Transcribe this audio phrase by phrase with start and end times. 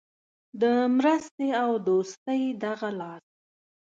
[0.61, 0.63] د
[0.97, 3.25] مرستې او دوستۍ دغه لاس.